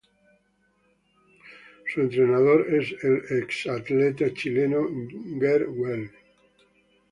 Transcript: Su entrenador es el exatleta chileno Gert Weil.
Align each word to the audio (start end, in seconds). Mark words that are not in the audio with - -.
Su 1.93 2.01
entrenador 2.01 2.73
es 2.73 2.91
el 3.03 3.21
exatleta 3.43 4.33
chileno 4.33 4.89
Gert 5.39 5.67
Weil. 5.69 6.09